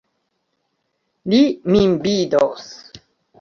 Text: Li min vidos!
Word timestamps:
Li 1.33 1.41
min 1.75 1.95
vidos! 2.07 2.67